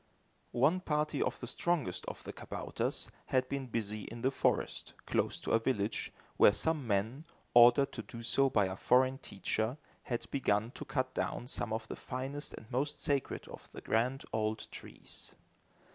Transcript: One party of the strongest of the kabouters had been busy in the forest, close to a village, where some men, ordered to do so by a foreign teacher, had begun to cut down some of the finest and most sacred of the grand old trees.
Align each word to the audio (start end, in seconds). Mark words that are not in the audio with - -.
One 0.55 0.79
party 0.79 1.21
of 1.21 1.39
the 1.39 1.45
strongest 1.45 2.07
of 2.07 2.23
the 2.23 2.33
kabouters 2.33 3.07
had 3.27 3.47
been 3.47 3.67
busy 3.67 4.05
in 4.05 4.23
the 4.23 4.31
forest, 4.31 4.95
close 5.05 5.39
to 5.41 5.51
a 5.51 5.59
village, 5.59 6.11
where 6.37 6.53
some 6.53 6.87
men, 6.87 7.25
ordered 7.53 7.91
to 7.91 8.01
do 8.01 8.23
so 8.23 8.49
by 8.49 8.65
a 8.65 8.75
foreign 8.75 9.19
teacher, 9.19 9.77
had 10.01 10.25
begun 10.31 10.71
to 10.71 10.85
cut 10.85 11.13
down 11.13 11.45
some 11.45 11.71
of 11.71 11.87
the 11.87 11.95
finest 11.95 12.55
and 12.55 12.65
most 12.71 12.99
sacred 12.99 13.47
of 13.47 13.69
the 13.73 13.81
grand 13.81 14.23
old 14.33 14.71
trees. 14.71 15.35